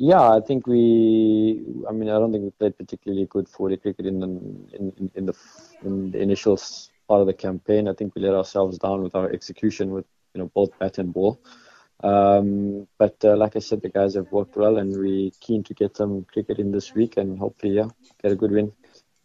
Yeah, 0.00 0.30
I 0.30 0.40
think 0.40 0.68
we. 0.68 1.60
I 1.88 1.90
mean, 1.92 2.08
I 2.08 2.12
don't 2.20 2.30
think 2.30 2.44
we 2.44 2.50
played 2.50 2.78
particularly 2.78 3.26
good 3.26 3.48
for 3.48 3.68
the 3.68 3.76
cricket 3.76 4.06
in 4.06 4.20
the 4.20 4.26
in, 4.26 5.10
in 5.16 5.26
the 5.26 5.34
in 5.82 6.12
the 6.12 6.22
initial 6.22 6.56
part 7.08 7.20
of 7.22 7.26
the 7.26 7.32
campaign. 7.34 7.88
I 7.88 7.94
think 7.94 8.14
we 8.14 8.22
let 8.22 8.32
ourselves 8.32 8.78
down 8.78 9.02
with 9.02 9.16
our 9.16 9.28
execution 9.28 9.90
with 9.90 10.06
you 10.34 10.40
know 10.40 10.52
both 10.54 10.70
bat 10.78 10.98
and 10.98 11.12
ball. 11.12 11.40
Um, 12.04 12.86
but 12.96 13.16
uh, 13.24 13.36
like 13.36 13.56
I 13.56 13.58
said, 13.58 13.82
the 13.82 13.88
guys 13.88 14.14
have 14.14 14.30
worked 14.30 14.56
well, 14.56 14.76
and 14.76 14.96
we're 14.96 15.32
keen 15.40 15.64
to 15.64 15.74
get 15.74 15.96
some 15.96 16.24
cricket 16.32 16.60
in 16.60 16.70
this 16.70 16.94
week 16.94 17.16
and 17.16 17.36
hopefully, 17.36 17.72
yeah, 17.72 17.88
get 18.22 18.30
a 18.30 18.36
good 18.36 18.52
win. 18.52 18.70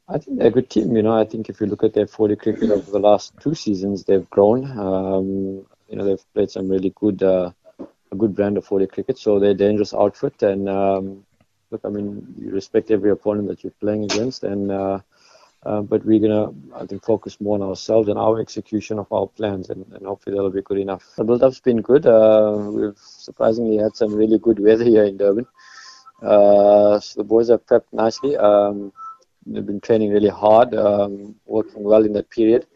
I 0.09 0.17
think 0.17 0.39
they're 0.39 0.47
a 0.47 0.51
good 0.57 0.71
team. 0.71 0.95
You 0.95 1.03
know, 1.03 1.15
I 1.15 1.25
think 1.25 1.49
if 1.49 1.61
you 1.61 1.67
look 1.67 1.83
at 1.83 1.93
their 1.93 2.07
40 2.07 2.35
cricket 2.37 2.71
over 2.71 2.89
the 2.89 2.97
last 2.97 3.33
two 3.39 3.53
seasons, 3.53 4.05
they've 4.05 4.27
grown. 4.31 4.65
Um, 4.71 5.67
you 5.87 5.97
know, 5.97 6.03
they've 6.03 6.33
played 6.33 6.49
some 6.49 6.67
really 6.67 6.93
good. 6.95 7.21
Uh, 7.21 7.51
a 8.13 8.15
good 8.15 8.35
brand 8.35 8.57
of 8.57 8.65
40 8.65 8.87
cricket. 8.87 9.17
So 9.17 9.39
they're 9.39 9.51
a 9.51 9.65
dangerous 9.65 9.93
outfit. 9.93 10.41
And 10.43 10.69
um, 10.69 11.25
look, 11.71 11.81
I 11.83 11.89
mean, 11.89 12.35
you 12.37 12.51
respect 12.51 12.91
every 12.91 13.11
opponent 13.11 13.47
that 13.49 13.63
you're 13.63 13.79
playing 13.81 14.05
against. 14.05 14.43
And 14.43 14.71
uh, 14.71 14.99
uh, 15.65 15.81
but 15.81 16.05
we're 16.05 16.19
gonna, 16.19 16.51
I 16.75 16.85
think, 16.85 17.03
focus 17.03 17.39
more 17.39 17.55
on 17.55 17.61
ourselves 17.61 18.09
and 18.09 18.19
our 18.19 18.39
execution 18.41 18.99
of 18.99 19.11
our 19.13 19.27
plans, 19.27 19.69
and, 19.69 19.85
and 19.93 20.05
hopefully 20.05 20.35
that'll 20.35 20.49
be 20.49 20.61
good 20.61 20.77
enough. 20.77 21.13
The 21.15 21.23
build-up's 21.23 21.61
been 21.61 21.81
good. 21.81 22.05
Uh, 22.05 22.57
we've 22.69 22.97
surprisingly 22.97 23.77
had 23.77 23.95
some 23.95 24.13
really 24.13 24.39
good 24.39 24.59
weather 24.59 24.83
here 24.83 25.05
in 25.05 25.15
Durban. 25.15 25.47
Uh, 26.21 26.99
so 26.99 27.21
the 27.21 27.23
boys 27.23 27.49
have 27.49 27.65
prepped 27.65 27.93
nicely. 27.93 28.35
Um, 28.35 28.91
they've 29.45 29.65
been 29.65 29.79
training 29.79 30.11
really 30.11 30.29
hard, 30.29 30.75
um, 30.75 31.35
working 31.45 31.83
well 31.83 32.03
in 32.03 32.11
that 32.13 32.29
period. 32.29 32.67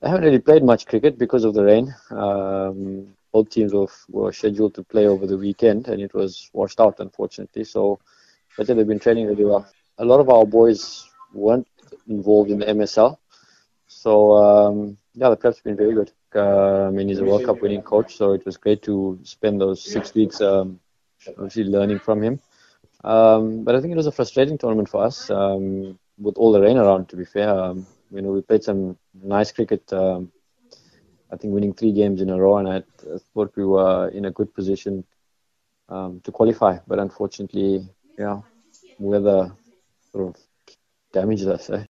They 0.00 0.08
haven't 0.08 0.24
really 0.24 0.40
played 0.40 0.64
much 0.64 0.86
cricket 0.86 1.18
because 1.18 1.44
of 1.44 1.54
the 1.54 1.64
rain. 1.64 1.94
Um, 2.10 3.14
both 3.34 3.50
teams 3.50 3.72
were, 3.74 3.88
were 4.08 4.32
scheduled 4.32 4.74
to 4.76 4.84
play 4.84 5.06
over 5.08 5.26
the 5.26 5.36
weekend, 5.46 5.88
and 5.88 6.00
it 6.00 6.14
was 6.14 6.50
washed 6.52 6.78
out, 6.84 7.00
unfortunately. 7.00 7.64
So, 7.64 7.98
but 8.56 8.68
they've 8.68 8.92
been 8.92 9.00
training 9.06 9.26
really 9.26 9.44
well. 9.44 9.66
A 9.98 10.04
lot 10.04 10.20
of 10.20 10.28
our 10.28 10.46
boys 10.46 11.04
weren't 11.32 11.66
involved 12.08 12.50
in 12.52 12.60
the 12.60 12.66
MSL, 12.66 13.18
so 13.88 14.12
um, 14.46 14.96
yeah, 15.14 15.30
the 15.30 15.36
prep's 15.36 15.60
been 15.60 15.76
very 15.76 15.94
good. 15.94 16.12
Uh, 16.34 16.86
I 16.88 16.90
mean, 16.90 17.08
he's 17.08 17.18
a 17.18 17.24
World 17.24 17.44
Cup 17.44 17.60
winning 17.60 17.82
coach, 17.82 18.16
so 18.16 18.32
it 18.32 18.44
was 18.46 18.56
great 18.56 18.82
to 18.82 19.18
spend 19.24 19.60
those 19.60 19.80
six 19.82 20.14
weeks 20.14 20.40
um, 20.40 20.78
obviously 21.28 21.64
learning 21.64 21.98
from 21.98 22.22
him. 22.22 22.40
Um, 23.02 23.64
but 23.64 23.74
I 23.74 23.80
think 23.80 23.92
it 23.92 23.96
was 24.02 24.06
a 24.06 24.12
frustrating 24.18 24.58
tournament 24.58 24.88
for 24.88 25.04
us 25.04 25.28
um, 25.30 25.98
with 26.18 26.36
all 26.36 26.52
the 26.52 26.60
rain 26.60 26.78
around. 26.78 27.08
To 27.10 27.16
be 27.16 27.24
fair, 27.24 27.50
um, 27.50 27.86
you 28.12 28.22
know, 28.22 28.30
we 28.30 28.42
played 28.42 28.64
some 28.64 28.96
nice 29.22 29.50
cricket 29.52 29.92
um, 29.92 30.30
I 31.34 31.36
think 31.36 31.52
winning 31.52 31.74
three 31.74 31.90
games 31.90 32.20
in 32.20 32.30
a 32.30 32.38
row, 32.38 32.58
and 32.58 32.68
I, 32.68 32.82
thought 33.34 33.56
we 33.56 33.64
were 33.64 34.08
in 34.08 34.24
a 34.24 34.30
good 34.30 34.54
position 34.54 35.04
um, 35.88 36.20
to 36.22 36.30
qualify. 36.30 36.78
But 36.86 37.00
unfortunately, 37.00 37.88
yeah, 38.16 38.40
weather 39.00 39.50
sort 40.12 40.28
of 40.28 40.36
damaged 41.12 41.48
us. 41.48 41.70
Eh? 41.70 41.82